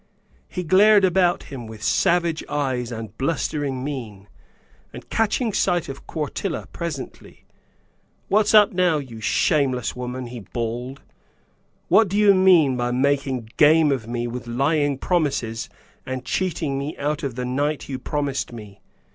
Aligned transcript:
He 0.47 0.63
glared 0.63 1.05
about 1.05 1.43
him 1.43 1.67
with 1.67 1.83
savage 1.83 2.43
eyes 2.49 2.91
and 2.91 3.15
blustering 3.19 3.83
mien, 3.83 4.27
and, 4.91 5.07
catching 5.11 5.53
sight 5.53 5.89
of 5.89 6.07
Quartilla, 6.07 6.65
presently, 6.73 7.45
"What's 8.27 8.55
up 8.55 8.71
now, 8.71 8.97
you 8.97 9.21
shameless 9.21 9.95
woman," 9.95 10.25
he 10.25 10.39
bawled; 10.39 11.03
"what 11.87 12.07
do 12.07 12.17
you 12.17 12.33
mean 12.33 12.75
by 12.75 12.89
making 12.89 13.51
game 13.57 13.91
of 13.91 14.07
me 14.07 14.25
with 14.25 14.47
lying 14.47 14.97
promises, 14.97 15.69
and 16.03 16.25
cheating 16.25 16.79
me 16.79 16.97
out 16.97 17.21
of 17.21 17.35
the 17.35 17.45
night 17.45 17.87
you 17.87 17.99
promised 17.99 18.51
me? 18.51 18.81